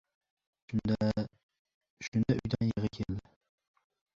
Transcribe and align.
Shunda... 0.71 0.97
shunda, 2.07 2.39
uydan 2.47 2.67
yig‘i 2.71 2.91
keldi: 2.99 3.23